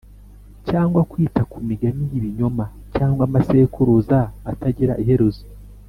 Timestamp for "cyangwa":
0.69-1.01, 2.95-3.21